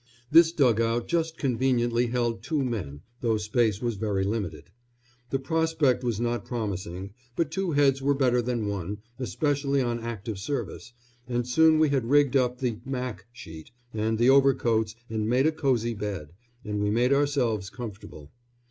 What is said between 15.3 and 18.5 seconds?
a cosy bed, and we made ourselves comfortable.